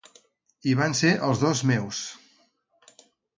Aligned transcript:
I 0.71 0.71
van 0.79 0.95
ser 0.99 1.11
els 1.27 1.43
dos 1.43 1.61
meus! 1.73 2.01